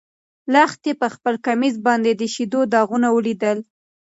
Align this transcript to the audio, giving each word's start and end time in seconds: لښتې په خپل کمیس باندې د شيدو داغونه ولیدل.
لښتې 0.53 0.91
په 1.01 1.07
خپل 1.15 1.35
کمیس 1.45 1.75
باندې 1.85 2.11
د 2.15 2.21
شيدو 2.33 2.61
داغونه 2.73 3.07
ولیدل. 3.11 3.57